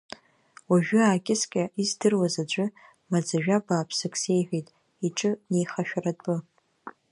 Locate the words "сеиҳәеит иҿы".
4.21-5.31